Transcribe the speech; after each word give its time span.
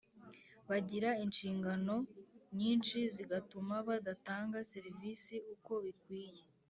Bagira 0.69 1.09
inshingano 1.25 1.95
nyinshi 2.59 2.97
zigatuma 3.15 3.75
badatanga 3.87 4.57
serivisi 4.71 5.35
uko 5.53 5.73
bikwiye 5.85 6.41